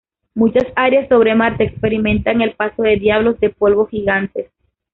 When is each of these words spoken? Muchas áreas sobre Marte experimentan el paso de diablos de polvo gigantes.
Muchas 0.33 0.65
áreas 0.75 1.07
sobre 1.09 1.35
Marte 1.35 1.63
experimentan 1.63 2.41
el 2.41 2.55
paso 2.55 2.81
de 2.81 2.95
diablos 2.97 3.39
de 3.39 3.51
polvo 3.51 3.85
gigantes. 3.85 4.49